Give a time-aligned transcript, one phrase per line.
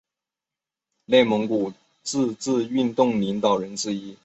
[1.27, 4.17] 蒙古自治运动领导人之一。